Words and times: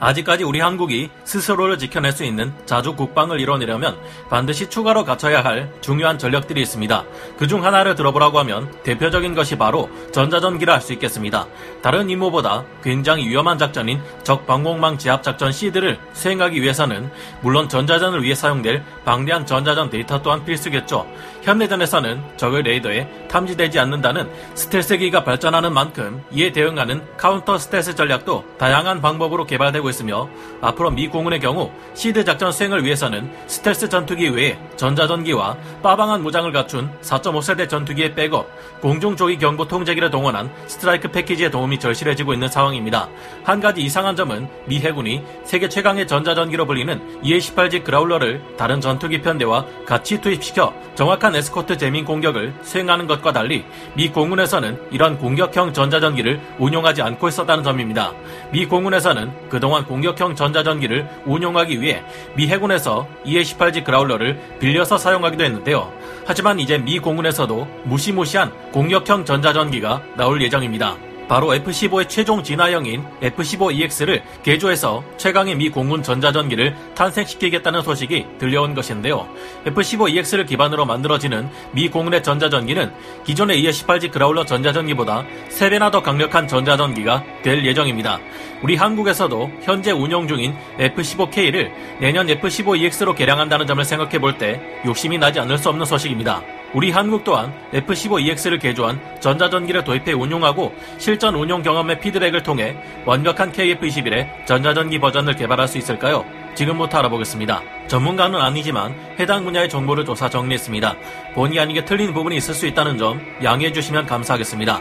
아직까지 0.00 0.44
우리 0.44 0.60
한국이 0.60 1.10
스스로를 1.24 1.78
지켜낼 1.78 2.12
수 2.12 2.24
있는 2.24 2.52
자주 2.66 2.96
국방을 2.96 3.38
이뤄내려면 3.38 3.96
반드시 4.28 4.68
추가로 4.68 5.04
갖춰야 5.04 5.44
할 5.44 5.70
중요한 5.80 6.18
전력들이 6.18 6.60
있습니다. 6.62 7.04
그중 7.38 7.64
하나를 7.64 7.94
들어보라고 7.94 8.38
하면 8.40 8.70
대표적인 8.82 9.34
것이 9.34 9.56
바로 9.56 9.88
전자전기라 10.12 10.74
할 10.74 10.80
수 10.80 10.94
있겠습니다. 10.94 11.46
다른 11.82 12.08
임무보다 12.08 12.64
굉장히 12.82 13.28
위험한 13.28 13.58
작전인 13.58 14.00
적 14.22 14.46
방공망 14.46 14.96
제압 14.96 15.22
작전 15.22 15.52
SEAD를 15.52 15.98
수행하기 16.14 16.62
위해서는 16.62 17.10
물론 17.42 17.68
전자전을 17.68 18.22
위해 18.22 18.34
사용될 18.34 18.82
방대한 19.04 19.44
전자전 19.44 19.90
데이터 19.90 20.22
또한 20.22 20.42
필수겠죠. 20.44 21.06
현대전에서는 21.42 22.22
적의 22.38 22.62
레이더에 22.62 23.26
탐지되지 23.28 23.78
않는다는 23.78 24.30
스텔스기가 24.54 25.24
발전하는 25.24 25.72
만큼 25.74 26.22
이에 26.30 26.50
대응하는 26.52 27.02
카운터 27.18 27.58
스텔스 27.58 27.94
전략도 27.94 28.56
다양한 28.58 29.02
방법으로 29.02 29.44
개발되고 29.44 29.89
있으며 29.90 30.28
앞으로 30.60 30.90
미 30.90 31.08
공군의 31.08 31.40
경우 31.40 31.70
SEAD 31.94 32.24
작전 32.24 32.52
수행을 32.52 32.84
위해서는 32.84 33.30
스텔스 33.46 33.88
전투기 33.88 34.28
외에 34.28 34.58
전자전기와 34.76 35.56
빠방한 35.82 36.22
무장을 36.22 36.50
갖춘 36.52 36.90
4.5세대 37.02 37.68
전투기의 37.68 38.14
백업, 38.14 38.48
공중 38.80 39.16
조기 39.16 39.38
경보 39.38 39.68
통제기를 39.68 40.10
동원한 40.10 40.50
strike 40.66 41.08
package의 41.08 41.50
도움이 41.50 41.78
절실해지고 41.78 42.32
있는 42.32 42.48
상황입니다. 42.48 43.08
한 43.44 43.60
가지 43.60 43.82
이상한 43.82 44.16
점은 44.16 44.48
미 44.66 44.80
해군이 44.80 45.22
세계 45.44 45.68
최강의 45.68 46.06
전자전기로 46.06 46.66
불리는 46.66 47.22
EA-18G 47.22 47.84
Growler를 47.84 48.42
다른 48.56 48.80
전투기 48.80 49.20
편대와 49.20 49.66
같이 49.86 50.20
투입시켜 50.20 50.72
정확한 50.94 51.34
escort 51.34 51.76
jamming 51.76 52.04
공격을 52.04 52.54
수행하는 52.62 53.06
것과 53.06 53.32
달리 53.32 53.64
미 53.94 54.08
공군에서는 54.08 54.88
이런 54.90 55.18
공격형 55.18 55.72
전자전기를 55.72 56.40
운용하지 56.58 57.02
않고 57.02 57.28
있었다는 57.28 57.64
점입니다. 57.64 58.12
미 58.52 58.66
공군에서는 58.66 59.48
그동안 59.48 59.79
공격형 59.84 60.34
전자전기를 60.34 61.08
운용하기 61.26 61.80
위해 61.80 62.02
미 62.34 62.48
해군에서 62.48 63.08
EA-18G 63.24 63.84
그라울러를 63.84 64.58
빌려서 64.58 64.98
사용하기도 64.98 65.44
했는데요. 65.44 65.92
하지만 66.26 66.60
이제 66.60 66.78
미 66.78 66.98
공군에서도 66.98 67.68
무시무시한 67.84 68.52
공격형 68.72 69.24
전자전기가 69.24 70.02
나올 70.16 70.40
예정입니다. 70.42 70.96
바로 71.30 71.54
F-15의 71.54 72.08
최종 72.08 72.42
진화형인 72.42 73.04
F-15EX를 73.22 74.20
개조해서 74.42 75.04
최강의 75.16 75.54
미 75.54 75.70
공군 75.70 76.02
전자전기를 76.02 76.74
탄생시키겠다는 76.96 77.82
소식이 77.82 78.26
들려온 78.38 78.74
것인데요. 78.74 79.28
F-15EX를 79.64 80.44
기반으로 80.44 80.86
만들어지는 80.86 81.48
미 81.70 81.88
공군의 81.88 82.24
전자전기는 82.24 82.92
기존의 83.22 83.62
EA-18G 83.62 84.10
그라울러 84.10 84.44
전자전기보다 84.44 85.24
3배나 85.50 85.92
더 85.92 86.02
강력한 86.02 86.48
전자전기가 86.48 87.22
될 87.42 87.64
예정입니다. 87.64 88.18
우리 88.62 88.76
한국에서도 88.76 89.50
현재 89.62 89.90
운영 89.90 90.28
중인 90.28 90.54
F-15K를 90.78 91.70
내년 92.00 92.28
F-15EX로 92.28 93.16
개량한다는 93.16 93.66
점을 93.66 93.82
생각해 93.84 94.18
볼 94.18 94.38
때 94.38 94.60
욕심이 94.84 95.18
나지 95.18 95.40
않을 95.40 95.58
수 95.58 95.68
없는 95.70 95.84
소식입니다. 95.86 96.42
우리 96.72 96.90
한국 96.90 97.24
또한 97.24 97.52
F-15EX를 97.72 98.60
개조한 98.60 99.00
전자전기를 99.20 99.82
도입해 99.82 100.12
운용하고 100.12 100.72
실전 100.98 101.34
운용 101.34 101.62
경험의 101.62 102.00
피드백을 102.00 102.42
통해 102.42 102.76
완벽한 103.04 103.50
KF-21의 103.52 104.46
전자전기 104.46 104.98
버전을 104.98 105.34
개발할 105.34 105.66
수 105.66 105.78
있을까요? 105.78 106.24
지금부터 106.54 106.98
알아보겠습니다. 106.98 107.62
전문가는 107.86 108.40
아니지만 108.40 108.94
해당 109.18 109.44
분야의 109.44 109.68
정보를 109.68 110.04
조사 110.04 110.28
정리했습니다. 110.28 110.96
본의 111.34 111.58
아니게 111.58 111.84
틀린 111.84 112.12
부분이 112.14 112.36
있을 112.36 112.54
수 112.54 112.66
있다는 112.66 112.98
점 112.98 113.20
양해해 113.42 113.72
주시면 113.72 114.06
감사하겠습니다. 114.06 114.80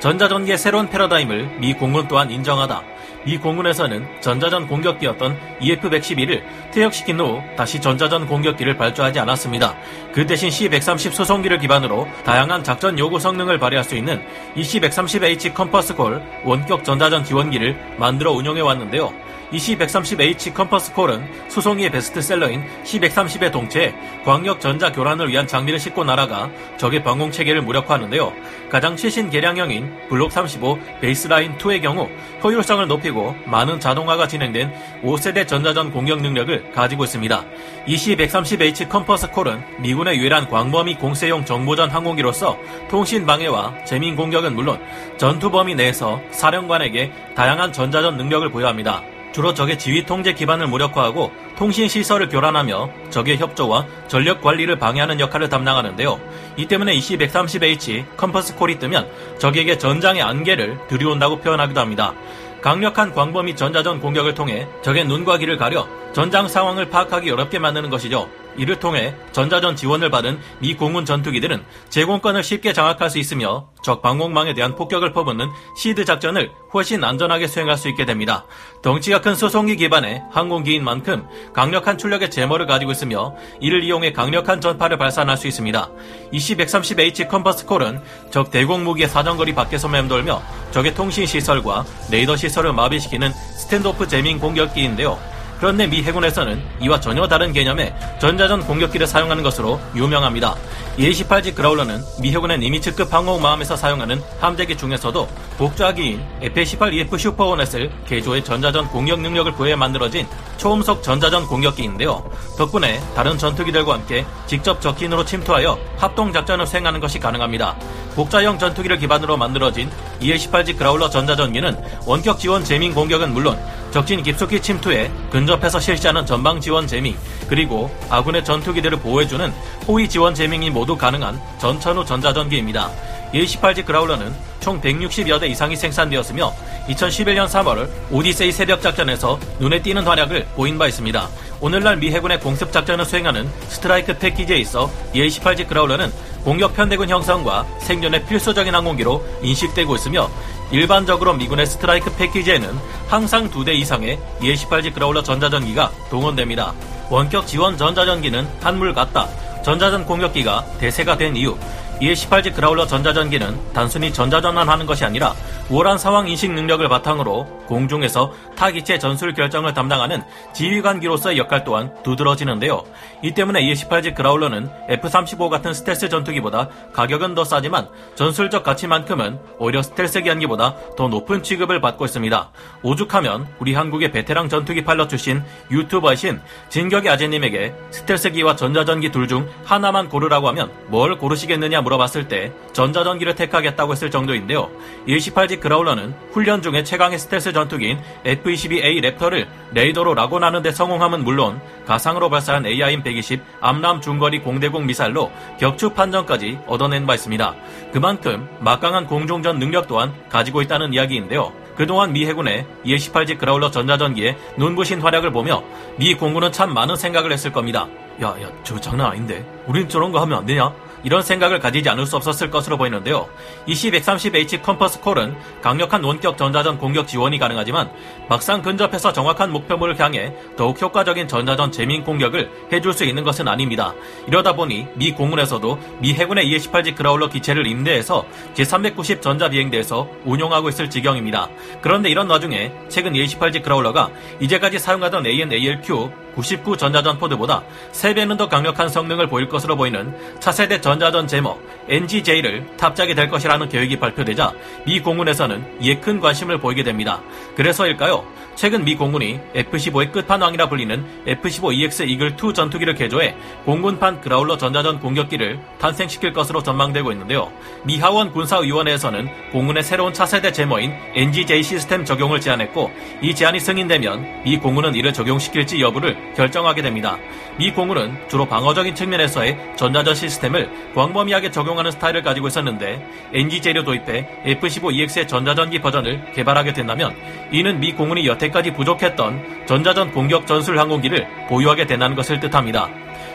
전자전기의 0.00 0.58
새로운 0.58 0.88
패러다임을 0.88 1.58
미 1.60 1.74
공군 1.74 2.08
또한 2.08 2.30
인정하다. 2.30 2.82
미 3.24 3.36
공군에서는 3.36 4.20
전자전 4.20 4.66
공격기였던 4.66 5.38
EF-111을 5.60 6.42
퇴역시킨 6.70 7.20
후 7.20 7.42
다시 7.56 7.80
전자전 7.80 8.26
공격기를 8.26 8.76
발주하지 8.76 9.20
않았습니다. 9.20 9.74
그 10.12 10.26
대신 10.26 10.50
C-130 10.50 11.12
수송기를 11.12 11.58
기반으로 11.58 12.08
다양한 12.24 12.64
작전 12.64 12.98
요구 12.98 13.18
성능을 13.18 13.58
발휘할 13.58 13.84
수 13.84 13.94
있는 13.94 14.22
EC-130H 14.56 15.52
Compass 15.52 15.94
Call 15.94 16.22
원격 16.44 16.84
전자전 16.84 17.22
지원기를 17.22 17.96
만들어 17.98 18.32
운용해 18.32 18.62
왔는데요. 18.62 19.12
EC130H 19.52 20.54
Compass 20.54 20.92
Call은 20.92 21.26
수송기의 21.48 21.90
베스트셀러인 21.90 22.62
C130의 22.84 23.50
동체에 23.50 23.94
광역 24.24 24.60
전자 24.60 24.92
교란을 24.92 25.28
위한 25.28 25.46
장비를 25.46 25.80
싣고 25.80 26.04
날아가 26.04 26.50
적의 26.76 27.02
방공 27.02 27.32
체계를 27.32 27.62
무력화하는데요. 27.62 28.32
가장 28.70 28.96
최신 28.96 29.28
개량형인 29.28 30.08
블록 30.08 30.30
35 30.30 30.78
Baseline 31.00 31.58
2의 31.58 31.82
경우 31.82 32.08
효율성을 32.44 32.86
높이고 32.86 33.34
많은 33.46 33.80
자동화가 33.80 34.28
진행된 34.28 34.72
5세대 35.02 35.48
전자전 35.48 35.90
공격 35.90 36.20
능력을 36.20 36.70
가지고 36.72 37.04
있습니다. 37.04 37.44
EC130H 37.86 38.88
Compass 38.88 39.30
Call은 39.30 39.60
미군의 39.80 40.16
유일한 40.18 40.48
광범위 40.48 40.94
공세용 40.94 41.44
정보전 41.44 41.90
항공기로서 41.90 42.56
통신 42.88 43.26
방해와 43.26 43.84
jamming 43.84 44.14
공격은 44.14 44.54
물론 44.54 44.80
전투 45.16 45.50
범위 45.50 45.74
내에서 45.74 46.20
사령관에게 46.30 47.10
다양한 47.34 47.72
전자전 47.72 48.16
능력을 48.16 48.48
부여합니다. 48.50 49.02
주로 49.32 49.54
적의 49.54 49.78
지휘 49.78 50.04
통제 50.04 50.32
기반을 50.32 50.66
무력화하고 50.66 51.32
통신 51.56 51.88
시설을 51.88 52.28
교란하며 52.28 52.90
적의 53.10 53.38
협조와 53.38 53.86
전력 54.08 54.40
관리를 54.40 54.78
방해하는 54.78 55.20
역할을 55.20 55.48
담당하는데요. 55.48 56.20
이 56.56 56.66
때문에 56.66 56.94
EC-130H 56.94 58.16
Compass 58.16 58.56
Call이 58.56 58.78
뜨면 58.78 59.08
적에게 59.38 59.78
전장의 59.78 60.22
안개를 60.22 60.78
드리운다고 60.88 61.40
표현하기도 61.40 61.80
합니다. 61.80 62.14
강력한 62.60 63.14
광범위 63.14 63.56
전자전 63.56 64.00
공격을 64.00 64.34
통해 64.34 64.66
적의 64.82 65.06
눈과 65.06 65.38
귀를 65.38 65.56
가려 65.56 65.86
전장 66.12 66.48
상황을 66.48 66.90
파악하기 66.90 67.30
어렵게 67.30 67.58
만드는 67.58 67.88
것이죠. 67.88 68.28
이를 68.56 68.78
통해 68.78 69.14
전자전 69.32 69.76
지원을 69.76 70.10
받은 70.10 70.38
미 70.58 70.74
공군 70.74 71.04
전투기들은 71.04 71.62
제공권을 71.88 72.42
쉽게 72.42 72.72
장악할 72.72 73.10
수 73.10 73.18
있으며 73.18 73.68
적 73.82 74.02
방공망에 74.02 74.54
대한 74.54 74.74
폭격을 74.74 75.12
퍼붓는 75.12 75.48
SEAD 75.76 76.04
작전을 76.04 76.50
훨씬 76.74 77.02
안전하게 77.02 77.46
수행할 77.46 77.76
수 77.76 77.88
있게 77.88 78.04
됩니다. 78.04 78.44
덩치가 78.82 79.20
큰 79.20 79.34
수송기 79.34 79.76
기반의 79.76 80.22
항공기인 80.30 80.84
만큼 80.84 81.26
강력한 81.52 81.98
출력의 81.98 82.30
jammer를 82.30 82.66
가지고 82.66 82.92
있으며 82.92 83.34
이를 83.60 83.82
이용해 83.82 84.12
강력한 84.12 84.60
전파를 84.60 84.98
발산할 84.98 85.36
수 85.36 85.46
있습니다. 85.46 85.90
EC-130H 86.32 87.28
Compass 87.28 87.66
Call은 87.66 88.00
적 88.30 88.50
대공 88.50 88.84
무기의 88.84 89.08
사정거리 89.08 89.54
밖에서 89.54 89.88
맴돌며 89.88 90.42
적의 90.70 90.94
통신 90.94 91.26
시설과 91.26 91.84
레이더 92.10 92.36
시설을 92.36 92.72
마비시키는 92.72 93.32
stand-off 93.32 94.06
jamming 94.08 94.38
공격기인데요. 94.38 95.18
그런데 95.60 95.86
미 95.86 96.02
해군에서는 96.02 96.58
이와 96.80 96.98
전혀 97.00 97.28
다른 97.28 97.52
개념의 97.52 97.94
전자전 98.18 98.66
공격기를 98.66 99.06
사용하는 99.06 99.42
것으로 99.42 99.78
유명합니다. 99.94 100.56
EA-18G 100.96 101.54
그라울러는 101.54 102.00
미 102.20 102.32
해군의 102.32 102.58
니미츠급 102.58 103.12
항공모함에서 103.12 103.76
사용하는 103.76 104.22
함재기 104.40 104.78
중에서도 104.78 105.28
복좌기인 105.58 106.24
F-18EF 106.40 107.18
슈퍼호넷을 107.18 107.90
개조해 108.06 108.42
전자전 108.42 108.88
공격 108.88 109.20
능력을 109.20 109.52
부여해 109.52 109.76
만들어진 109.76 110.26
초음속 110.56 111.02
전자전 111.02 111.46
공격기인데요. 111.46 112.30
덕분에 112.56 112.98
다른 113.14 113.36
전투기들과 113.36 113.94
함께 113.94 114.24
직접 114.46 114.80
적진으로 114.80 115.26
침투하여 115.26 115.78
합동 115.98 116.32
작전을 116.32 116.66
수행하는 116.66 117.00
것이 117.00 117.18
가능합니다. 117.18 117.76
복자형 118.14 118.58
전투기를 118.58 118.98
기반으로 118.98 119.36
만들어진 119.36 119.90
EA-18G 120.20 120.76
그라울러 120.76 121.08
전자전기는 121.08 121.76
원격 122.06 122.38
지원 122.38 122.64
재민 122.64 122.94
공격은 122.94 123.32
물론 123.32 123.58
적진 123.90 124.22
깊숙이 124.22 124.60
침투해 124.60 125.10
근접해서 125.30 125.80
실시하는 125.80 126.24
전방 126.24 126.60
지원 126.60 126.86
재밍 126.86 127.16
그리고 127.48 127.90
아군의 128.08 128.44
전투기들을 128.44 128.98
보호해주는 129.00 129.52
호위 129.88 130.08
지원 130.08 130.34
재밍이 130.34 130.70
모두 130.70 130.96
가능한 130.96 131.40
전천후 131.58 132.04
전자전기입니다. 132.04 132.90
EA-18G 133.32 133.86
그라울러는 133.86 134.34
총 134.60 134.80
160여 134.80 135.40
대 135.40 135.46
이상이 135.46 135.76
생산되었으며 135.76 136.52
2011년 136.88 137.46
3월 137.46 137.88
오디세이 138.10 138.52
새벽 138.52 138.82
작전에서 138.82 139.38
눈에 139.58 139.80
띄는 139.80 140.02
활약을 140.02 140.46
보인 140.56 140.78
바 140.78 140.86
있습니다. 140.88 141.28
오늘날 141.60 141.96
미 141.96 142.10
해군의 142.10 142.40
공습 142.40 142.72
작전을 142.72 143.04
수행하는 143.04 143.48
스트라이크 143.68 144.18
패키지에 144.18 144.58
있어 144.58 144.90
EA-18G 145.14 145.68
그라울러는 145.68 146.12
공격 146.44 146.74
편대군 146.74 147.08
형성과 147.08 147.66
생존의 147.78 148.24
필수적인 148.26 148.74
항공기로 148.74 149.22
인식되고 149.42 149.94
있으며 149.96 150.28
일반적으로 150.70 151.34
미군의 151.34 151.66
스트라이크 151.66 152.14
패키지에는 152.16 152.78
항상 153.08 153.50
두 153.50 153.64
대 153.64 153.74
이상의 153.74 154.18
EA-18G 154.40 154.94
그라울러 154.94 155.22
전자전기가 155.22 155.90
동원됩니다. 156.10 156.72
원격 157.10 157.46
지원 157.46 157.76
전자전기는 157.76 158.48
한물 158.62 158.94
같다. 158.94 159.28
전자전 159.62 160.06
공격기가 160.06 160.64
대세가 160.78 161.18
된 161.18 161.36
이유 161.36 161.56
EA18G 162.00 162.54
그라울러 162.54 162.86
전자전기는 162.86 163.72
단순히 163.74 164.12
전자전환하는 164.12 164.86
것이 164.86 165.04
아니라 165.04 165.34
우월한 165.68 165.98
상황 165.98 166.28
인식 166.28 166.50
능력을 166.50 166.88
바탕으로 166.88 167.44
공중에서 167.66 168.32
타기체 168.56 168.98
전술 168.98 169.34
결정을 169.34 169.74
담당하는 169.74 170.22
지휘관기로서의 170.54 171.38
역할 171.38 171.62
또한 171.62 171.94
두드러지는데요. 172.02 172.82
이 173.22 173.32
때문에 173.32 173.60
EA18G 173.62 174.14
그라울러는 174.14 174.70
F-35 174.88 175.48
같은 175.50 175.74
스텔스 175.74 176.08
전투기보다 176.08 176.68
가격은 176.92 177.34
더 177.34 177.44
싸지만 177.44 177.88
전술적 178.14 178.64
가치만큼은 178.64 179.38
오히려 179.58 179.82
스텔스기 179.82 180.22
한 180.22 180.39
기보다 180.39 180.74
더 180.96 181.08
높은 181.08 181.42
취급을 181.42 181.80
받고 181.80 182.06
있습니다. 182.06 182.50
오죽하면 182.82 183.46
우리 183.58 183.74
한국의 183.74 184.10
베테랑 184.10 184.48
전투기 184.48 184.84
파일럿 184.84 185.08
출신 185.10 185.44
유튜버이신 185.70 186.40
진격의 186.70 187.10
아재님에게 187.10 187.74
스텔스기와 187.90 188.56
전자전기 188.56 189.10
둘 189.12 189.30
중 189.30 189.48
하나만 189.64 190.08
고르라고 190.08 190.48
하면 190.48 190.72
뭘 190.88 191.16
고르시겠느냐 191.16 191.82
물어봤을 191.90 192.28
때 192.28 192.52
전자전기를 192.72 193.34
택하겠다고 193.34 193.92
했을 193.92 194.10
정도인데요. 194.10 194.70
118G 195.06 195.60
그라울러는 195.60 196.14
훈련 196.32 196.62
중에 196.62 196.84
최강의 196.84 197.18
스텔스 197.18 197.52
전투기인 197.52 197.98
F-22A 198.24 199.02
Raptor를 199.02 199.46
레이더로 199.72 200.14
lock 200.14 200.30
on하는 200.30 200.62
데 200.62 200.70
성공함은 200.70 201.24
물론 201.24 201.60
가상으로 201.86 202.30
발사한 202.30 202.64
AIM-120 202.64 203.40
AMRAAM 203.60 204.00
중거리 204.00 204.40
공대공 204.40 204.86
미사일로 204.86 205.30
격추 205.58 205.90
판정까지 205.90 206.58
얻어낸 206.66 207.06
바 207.06 207.14
있습니다. 207.14 207.54
그만큼 207.92 208.48
막강한 208.60 209.06
공중전 209.06 209.58
능력 209.58 209.88
또한 209.88 210.12
가지고 210.28 210.62
있다는 210.62 210.92
이야기인데요. 210.94 211.52
그동안 211.76 212.12
미 212.12 212.26
해군의 212.26 212.66
EA-18G 212.84 213.38
Growler 213.38 213.70
전자전기의 213.70 214.36
눈부신 214.58 215.00
활약을 215.00 215.32
보며 215.32 215.62
미 215.98 216.14
공군은 216.14 216.52
참 216.52 216.74
많은 216.74 216.94
생각을 216.96 217.32
했을 217.32 217.52
겁니다. 217.52 217.88
야, 218.22 218.28
야, 218.42 218.50
저 218.64 218.78
장난 218.78 219.06
아닌데? 219.12 219.46
우린 219.66 219.88
저런 219.88 220.12
거 220.12 220.20
하면 220.20 220.40
안 220.40 220.46
되냐? 220.46 220.70
이런 221.02 221.22
생각을 221.22 221.58
가지지 221.58 221.88
않을 221.88 222.06
수 222.06 222.16
없었을 222.16 222.50
것으로 222.50 222.76
보이는데요. 222.76 223.28
EC-130H 223.66 224.62
Compass 224.62 225.00
Call은 225.00 225.36
강력한 225.62 226.02
원격 226.04 226.36
전자전 226.36 226.78
공격 226.78 227.08
지원이 227.08 227.38
가능하지만 227.38 227.90
막상 228.28 228.62
근접해서 228.62 229.12
정확한 229.12 229.50
목표물을 229.52 229.98
향해 229.98 230.34
더욱 230.56 230.80
효과적인 230.80 231.28
전자전 231.28 231.72
jamming 231.72 232.04
공격을 232.04 232.50
해줄 232.72 232.92
수 232.92 233.04
있는 233.04 233.24
것은 233.24 233.48
아닙니다. 233.48 233.94
이러다 234.26 234.54
보니 234.54 234.86
미 234.94 235.12
공군에서도 235.12 235.78
미 236.00 236.12
해군의 236.14 236.46
EH-8G 236.46 236.96
그라울러 236.96 237.28
기체를 237.28 237.66
임대해서 237.66 238.24
제390 238.54 239.22
전자비행대에서 239.22 240.08
운용하고 240.24 240.68
있을 240.68 240.90
지경입니다. 240.90 241.48
그런데 241.80 242.10
이런 242.10 242.28
와중에 242.28 242.72
최근 242.88 243.12
EH-8G 243.14 243.62
그라울러가 243.62 244.10
이제까지 244.40 244.78
사용하던 244.78 245.26
AN/ALQ 245.26 246.10
99 246.34 246.76
전자전 246.76 247.18
포드보다 247.18 247.62
3배는 247.92 248.38
더 248.38 248.48
강력한 248.48 248.88
성능을 248.88 249.26
보일 249.28 249.48
것으로 249.48 249.76
보이는 249.76 250.14
차세대 250.40 250.80
전자전 250.80 251.26
제모 251.26 251.58
NGJ를 251.88 252.76
탑재하게 252.76 253.14
될 253.14 253.28
것이라는 253.28 253.68
계획이 253.68 253.98
발표되자 253.98 254.52
미 254.86 255.00
공군에서는 255.00 255.78
이에 255.80 255.98
큰 255.98 256.20
관심을 256.20 256.58
보이게 256.58 256.82
됩니다. 256.82 257.20
그래서일까요? 257.56 258.24
최근 258.54 258.84
미 258.84 258.94
공군이 258.94 259.40
F-15의 259.54 260.12
끝판왕이라 260.12 260.68
불리는 260.68 261.04
F-15EX 261.26 262.06
이글2 262.06 262.54
전투기를 262.54 262.94
개조해 262.94 263.34
공군판 263.64 264.20
그라울러 264.20 264.58
전자전 264.58 265.00
공격기를 265.00 265.58
탄생시킬 265.78 266.32
것으로 266.32 266.62
전망되고 266.62 267.10
있는데요. 267.12 267.50
미 267.84 267.98
하원 267.98 268.32
군사위원회에서는 268.32 269.50
공군의 269.52 269.82
새로운 269.82 270.12
차세대 270.12 270.52
제모인 270.52 270.92
NGJ 271.14 271.62
시스템 271.62 272.04
적용을 272.04 272.40
제안했고 272.40 272.90
이 273.22 273.34
제안이 273.34 273.60
승인되면 273.60 274.42
미 274.44 274.58
공군은 274.58 274.94
이를 274.94 275.12
적용시킬지 275.12 275.80
여부를 275.80 276.16
결정하게 276.36 276.82
됩니다. 276.82 277.18
미 277.58 277.70
공군은 277.70 278.16
주로 278.28 278.46
방어적인 278.46 278.94
측면에서의 278.94 279.58
전자전 279.76 280.14
시스템을 280.14 280.70
광범위하게 280.94 281.50
적용하는 281.50 281.90
스타일을 281.90 282.22
가지고 282.22 282.48
있었는데 282.48 283.04
NGJ를 283.34 283.84
도입해 283.84 284.26
F-15EX의 284.44 285.28
전자전기 285.28 285.80
버전을 285.80 286.32
개발하게 286.32 286.72
된다면 286.72 287.14
이는 287.52 287.78
미 287.80 287.92
공군이 287.92 288.26
여태까지 288.26 288.72
부족했던 288.72 289.66
전자전 289.66 290.12
공격 290.12 290.46
전술 290.46 290.78
항공기를 290.78 291.26
보유하게 291.48 291.86
된다는 291.86 292.16
것을 292.16 292.40
뜻합니다. 292.40 292.88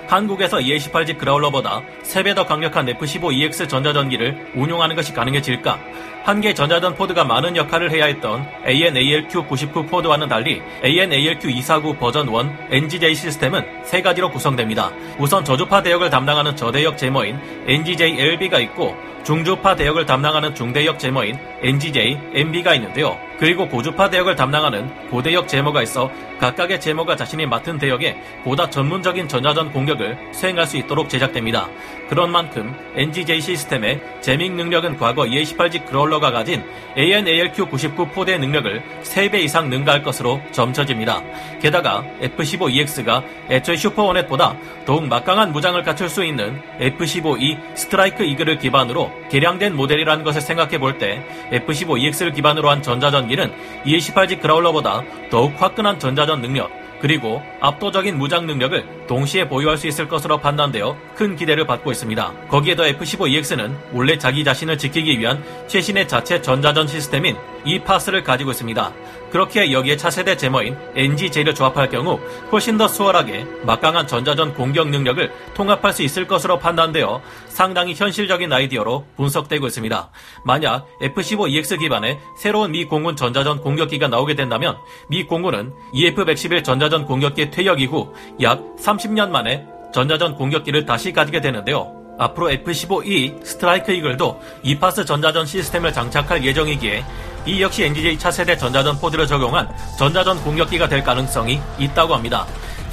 한국에서 0.08 0.58
EA18G 0.58 1.18
그라울러보다 1.18 1.82
3배 2.04 2.36
더 2.36 2.46
강력한 2.46 2.88
F-15EX 2.88 3.68
전자전기를 3.68 4.52
운용하는 4.56 4.96
것이 4.96 5.14
가능해질까? 5.14 5.80
한 6.24 6.42
개의 6.42 6.56
전자전 6.56 6.96
포드가 6.96 7.24
많은 7.24 7.56
역할을 7.56 7.92
해야 7.92 8.06
했던 8.06 8.48
AN/ALQ-99 8.68 9.88
포드와는 9.90 10.28
달리 10.28 10.62
AN/ALQ-249 10.84 12.00
버전 12.00 12.28
1 12.28 12.84
NGJ 12.84 13.14
시스템은 13.14 13.64
세 13.84 14.02
가지로 14.02 14.32
구성됩니다. 14.32 14.92
우선 15.20 15.46
저주파 15.46 15.84
대역을 15.84 16.10
담당하는 16.10 16.56
저대역 16.56 16.98
제모인 16.98 17.40
NGJ-LB가 17.68 18.60
있고 18.64 18.96
중주파 19.24 19.76
대역을 19.76 20.06
담당하는 20.06 20.54
중대역 20.54 21.00
제모인 21.00 21.38
NGJ, 21.62 22.20
MB가 22.34 22.76
있는데요. 22.76 23.20
그리고 23.38 23.68
고주파 23.68 24.10
대역을 24.10 24.36
담당하는 24.36 25.10
고대역 25.10 25.48
제모가 25.48 25.82
있어 25.84 26.10
각각의 26.40 26.80
제모가 26.80 27.16
자신이 27.16 27.46
맡은 27.46 27.78
대역에 27.78 28.18
보다 28.44 28.70
전문적인 28.70 29.28
전자전 29.28 29.72
공격을 29.72 30.18
수행할 30.34 30.68
수 30.68 30.78
있도록 30.78 31.10
제작됩니다. 31.10 31.70
그런 32.10 32.32
만큼 32.32 32.76
NGJ 32.96 33.42
시스템의 33.42 34.02
제밍 34.22 34.56
능력은 34.56 34.98
과거 34.98 35.24
EA18G 35.24 35.86
그롤러가 35.86 36.32
가진 36.32 36.64
AN/ALQ-99 36.98 38.14
포대의 38.14 38.40
능력을 38.40 38.84
3배 39.04 39.36
이상 39.36 39.70
능가할 39.70 40.04
것으로 40.04 40.42
점쳐집니다. 40.52 41.22
게다가 41.62 42.04
F-15EX가 42.22 43.24
애초에 43.50 43.76
슈퍼원넷보다 43.76 44.56
더욱 44.86 45.08
막강한 45.08 45.52
무장을 45.52 45.82
갖출 45.84 46.10
수 46.10 46.24
있는 46.24 46.62
F-15E 46.80 47.76
스트라이크 47.76 48.24
이글을 48.24 48.60
기반으로 48.60 49.12
개량된 49.30 49.76
모델이라는 49.76 50.24
것을 50.24 50.42
생각해 50.42 50.78
볼 50.78 50.98
때 50.98 51.22
F-15EX를 51.52 52.34
기반으로 52.34 52.70
한 52.70 52.82
전자전 52.82 53.25
기는 53.28 53.52
EA18G 53.86 54.42
그라울러보다 54.42 55.04
더욱 55.30 55.54
화끈한 55.62 56.00
전자전 56.00 56.42
능력, 56.42 56.70
그리고 57.02 57.42
압도적인 57.62 58.18
무장 58.18 58.46
능력을 58.46 59.08
동시에 59.08 59.48
보유할 59.48 59.78
수 59.78 59.88
있을 59.88 60.08
것으로 60.08 60.40
판단되어 60.40 60.98
큰 61.16 61.36
기대를 61.36 61.68
받고 61.68 61.92
있습니다. 61.92 62.34
거기에 62.50 62.76
더 62.76 62.86
F-15EX는 62.88 63.76
원래 63.94 64.18
자기 64.18 64.44
자신을 64.44 64.78
지키기 64.78 65.20
위한 65.20 65.44
최신의 65.68 66.08
자체 66.08 66.42
전자전 66.42 66.88
시스템인 66.88 67.36
이파스를 67.66 68.24
가지고 68.24 68.52
있습니다. 68.52 68.94
그렇게 69.32 69.72
여기에 69.72 69.98
차세대 69.98 70.38
제머인 70.38 70.78
NGJ를 70.96 71.56
조합할 71.56 71.90
경우 71.90 72.20
훨씬 72.52 72.78
더 72.78 72.88
수월하게 72.88 73.46
막강한 73.64 74.08
전자전 74.08 74.54
공격 74.54 74.90
능력을 74.90 75.32
통합할 75.56 75.94
수 75.94 76.04
있을 76.04 76.26
것으로 76.28 76.60
판단되어 76.60 77.22
상당히 77.48 77.94
현실적인 77.94 78.54
아이디어로 78.54 79.06
분석되고 79.18 79.68
있습니다. 79.68 80.10
만약 80.46 80.88
F-15EX 81.02 81.80
기반의 81.80 82.20
새로운 82.38 82.72
미 82.72 82.86
공군 82.86 83.16
전자전 83.16 83.62
공격기가 83.62 84.08
나오게 84.08 84.36
된다면 84.36 84.78
미 85.10 85.26
공군은 85.26 85.74
EF-111 85.94 86.64
전자 86.64 86.85
전 86.90 87.06
공격기 87.06 87.52
퇴역 87.52 87.82
이후 87.82 88.14
약 88.42 88.62
30년 88.78 89.30
만에 89.30 89.66
전자전 89.94 90.36
공격기를 90.36 90.86
다시 90.86 91.14
가지게 91.14 91.42
되는데요. 91.42 91.96
앞으로 92.18 92.52
F-15E 92.52 93.46
스트라이크 93.46 93.92
이글도 93.92 94.42
이파스 94.64 95.06
전자전 95.06 95.46
시스템을 95.46 95.94
장착할 95.94 96.44
예정이기에 96.44 97.04
이 97.46 97.62
역시 97.62 97.84
NGJ 97.86 98.18
차세대 98.18 98.58
전자전 98.58 98.98
포드를 99.00 99.28
적용한 99.28 99.70
전자전 99.98 100.42
공격기가 100.44 100.88
될 100.88 101.04
가능성이 101.04 101.60
있다고 101.78 102.16
합니다. 102.16 102.46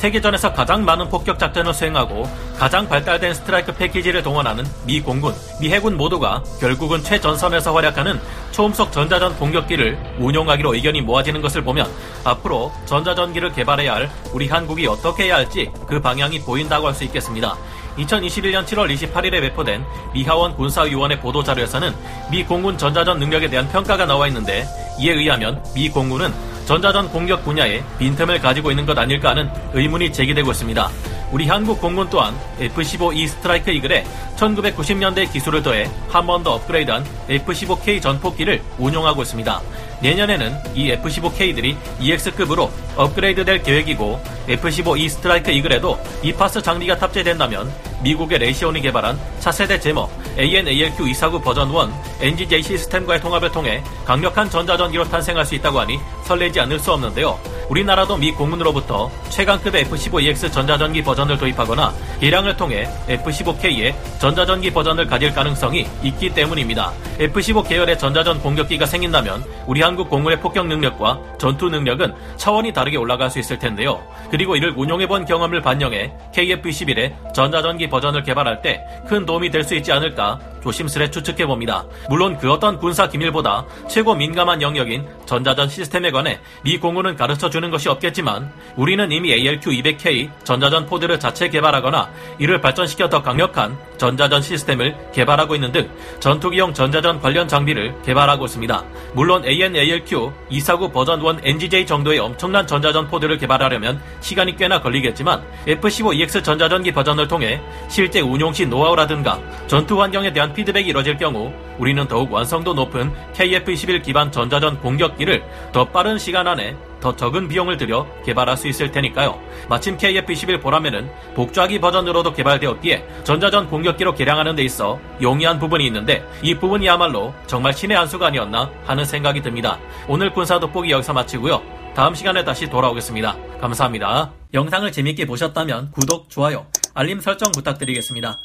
세계전에서 0.03 0.53
가장 0.53 0.85
많은 0.85 1.09
폭격 1.09 1.39
작전을 1.39 1.73
수행하고 1.73 2.29
가장 2.59 2.89
발달된 2.89 3.35
스트라이크 3.35 3.73
패키지를 3.73 4.25
동원하는 4.25 4.65
미 4.85 5.01
공군, 5.01 5.33
미 5.61 5.71
해군 5.71 5.97
모두가 5.97 6.43
결국은 6.59 7.01
최전선에서 7.05 7.73
활약하는 7.73 8.21
초음속 8.51 8.91
전자전 8.91 9.37
공격기를 9.37 10.17
운용하기로 10.19 10.75
의견이 10.75 11.03
모아지는 11.03 11.41
것을 11.41 11.63
보면 11.63 11.89
앞으로 12.25 12.73
전자전기를 12.85 13.53
개발해야 13.53 13.95
할 13.95 14.11
우리 14.33 14.49
한국이 14.49 14.89
어떻게 14.89 15.27
해야 15.27 15.37
할지 15.37 15.71
그 15.87 16.01
방향이 16.01 16.41
보인다고 16.41 16.89
할 16.89 16.95
수 16.95 17.05
있겠습니다. 17.05 17.57
2021년 17.97 18.65
7월 18.67 18.93
28일에 18.93 19.41
배포된 19.41 19.85
미하원 20.13 20.57
군사위원회 20.57 21.21
보도자료에서는 21.21 21.95
미 22.29 22.43
공군 22.43 22.77
전자전 22.77 23.21
능력에 23.21 23.49
대한 23.49 23.69
평가가 23.69 24.05
나와 24.05 24.27
있는데 24.27 24.67
이에 24.99 25.13
의하면 25.13 25.63
미 25.75 25.89
공군은 25.89 26.33
전자전 26.66 27.09
공격 27.11 27.45
분야에 27.45 27.83
빈틈을 27.99 28.40
가지고 28.40 28.71
있는 28.71 28.87
것 28.87 28.97
아닐까 28.99 29.31
하는 29.31 29.50
의문이 29.75 30.12
제기되고 30.12 30.50
있습니다. 30.52 30.90
우리 31.33 31.49
한국 31.49 31.81
공군 31.81 32.09
또한 32.11 32.35
F-15E 32.61 33.26
스트라이크 33.26 33.71
이글에 33.71 34.04
1990년대 34.37 35.33
기술을 35.33 35.62
더해 35.62 35.88
한 36.11 36.26
번 36.26 36.42
더 36.42 36.54
업그레이드한 36.54 37.04
F-15K 37.28 38.02
전폭기를 38.02 38.61
운용하고 38.78 39.23
있습니다. 39.23 39.61
내년에는 40.02 40.54
이 40.75 40.90
F-15K들이 40.90 41.76
EX급으로 42.00 42.71
업그레이드될 42.97 43.62
계획이고 43.62 44.21
F-15E 44.49 45.09
스트라이크 45.09 45.50
이글에도 45.50 45.99
이파스 46.23 46.61
장비가 46.61 46.97
탑재된다면 46.97 47.73
미국의 48.02 48.38
레이시온이 48.38 48.81
개발한 48.83 49.19
차세대 49.40 49.81
제머 49.81 50.09
AN/ALQ-249 50.38 51.42
버전 51.42 51.71
1 51.71 52.12
NGJ 52.23 52.62
시스템과의 52.62 53.21
통합을 53.21 53.50
통해 53.50 53.83
강력한 54.05 54.49
전자전기로 54.49 55.05
탄생할 55.05 55.45
수 55.45 55.57
있다고 55.57 55.81
하니 55.81 55.99
설레지 56.25 56.61
않을 56.61 56.79
수 56.79 56.93
없는데요. 56.93 57.38
우리나라도 57.69 58.17
미 58.17 58.33
공군으로부터 58.33 59.11
최강급의 59.31 59.83
F-15EX 59.83 60.52
전자전기 60.52 61.02
버전을 61.02 61.38
도입하거나 61.38 61.93
개량을 62.21 62.57
통해 62.57 62.88
F-15K의 63.09 63.95
전자전기 64.21 64.73
버전을 64.73 65.07
가질 65.07 65.35
가능성이 65.35 65.87
있기 66.02 66.31
때문입니다. 66.35 66.93
F-15 67.19 67.67
계열의 67.69 67.99
전자전 67.99 68.41
공격기가 68.41 68.87
생긴다면 68.87 69.45
우리 69.67 69.81
한국 69.81 70.09
공군의 70.11 70.41
폭격 70.41 70.67
능력과 70.67 71.19
전투 71.38 71.69
능력은 71.71 72.14
차원이 72.37 72.73
다르게 72.73 72.97
올라갈 72.99 73.31
수 73.31 73.38
있을 73.38 73.59
텐데요. 73.59 74.02
그리고 74.31 74.55
이를 74.55 74.75
운용해본 74.76 75.25
경험을 75.25 75.61
반영해 75.62 76.12
KF-21의 76.35 77.35
전자전기 77.35 77.88
버전을 77.88 78.23
개발할 78.23 78.62
때 78.62 78.85
큰 79.09 79.26
도움이 79.26 79.50
될 79.50 79.62
수 79.62 79.75
있지 79.76 79.93
않을까 79.93 80.41
조심스레 80.62 81.11
추측해봅니다. 81.11 81.85
물론 82.12 82.37
그 82.37 82.52
어떤 82.52 82.78
군사 82.78 83.09
기밀보다 83.09 83.64
최고 83.88 84.14
민감한 84.14 84.61
영역인 84.61 85.09
전자전 85.25 85.66
시스템에 85.66 86.11
관해 86.11 86.40
미 86.62 86.76
공군은 86.76 87.16
가르쳐 87.16 87.49
주는 87.49 87.71
것이 87.71 87.88
없겠지만 87.88 88.52
우리는 88.76 89.11
이미 89.11 89.35
ALQ-200K 89.35 90.45
전자전 90.45 90.85
포드를 90.85 91.19
자체 91.19 91.49
개발하거나 91.49 92.11
이를 92.38 92.61
발전시켜 92.61 93.09
더 93.09 93.23
강력한 93.23 93.78
전자전 93.97 94.42
시스템을 94.42 94.95
개발하고 95.14 95.54
있는 95.54 95.73
등 95.73 95.88
전투기용 96.21 96.75
전자전 96.75 97.19
관련 97.19 97.49
장비를 97.49 97.95
개발하고 98.02 98.45
있습니다. 98.45 98.85
물론 99.14 99.42
AN/ALQ 99.47 100.33
249 100.50 100.92
버전 100.92 101.25
1 101.25 101.40
NGJ 101.42 101.87
정도의 101.87 102.19
엄청난 102.19 102.66
전자전 102.66 103.09
포드를 103.09 103.38
개발하려면 103.38 104.02
시간이 104.21 104.57
꽤나 104.57 104.83
걸리겠지만 104.83 105.42
F-15EX 105.66 106.45
전자전기 106.45 106.92
버전을 106.92 107.26
통해 107.26 107.62
실제 107.88 108.21
운용 108.21 108.52
시 108.52 108.66
노하우라든가 108.66 109.40
전투 109.66 109.99
환경에 109.99 110.31
대한 110.31 110.52
피드백이 110.52 110.90
이뤄질 110.90 111.16
경우 111.16 111.50
우리는 111.83 112.07
더욱 112.07 112.33
완성도 112.33 112.75
높은 112.75 113.12
KF-21 113.35 114.05
기반 114.05 114.31
전자전 114.31 114.79
공격기를 114.79 115.43
더 115.73 115.85
빠른 115.85 116.17
시간 116.17 116.47
안에 116.47 116.77
더 117.01 117.17
적은 117.17 117.49
비용을 117.49 117.77
들여 117.77 118.07
개발할 118.25 118.57
수 118.57 118.69
있을 118.69 118.93
테니까요. 118.93 119.37
마침 119.69 119.97
KF-21 119.97 120.62
보라면은 120.62 121.11
복좌기 121.35 121.81
버전으로도 121.81 122.35
개발되었기에 122.35 123.25
전자전 123.25 123.69
공격기로 123.69 124.15
개량하는 124.15 124.55
데 124.55 124.62
있어 124.62 125.01
용이한 125.21 125.59
부분이 125.59 125.85
있는데 125.87 126.25
이 126.41 126.55
부분이야말로 126.55 127.35
정말 127.49 127.73
신의 127.73 127.97
한 127.97 128.07
수가 128.07 128.29
아니었나 128.29 128.71
하는 128.85 129.05
생각이 129.05 129.43
듭니다. 129.43 129.81
오늘 130.07 130.33
군사 130.33 130.61
돋보기 130.61 130.89
여기서 130.89 131.12
마치고요. 131.12 131.61
다음 131.97 132.15
시간에 132.15 132.45
다시 132.45 132.71
돌아오겠습니다. 132.71 133.37
감사합니다. 133.61 134.31
영상을 134.55 134.93
재밌게 134.93 135.27
보셨다면 135.27 135.91
구독, 135.91 136.31
좋아요, 136.31 136.65
알림 136.95 137.19
설정 137.19 137.51
부탁드리겠습니다. 137.51 138.39